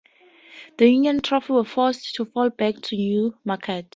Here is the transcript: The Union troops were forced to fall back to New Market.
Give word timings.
The 0.79 0.89
Union 0.89 1.21
troops 1.21 1.47
were 1.47 1.63
forced 1.63 2.15
to 2.15 2.25
fall 2.25 2.49
back 2.49 2.75
to 2.85 2.95
New 2.95 3.37
Market. 3.45 3.85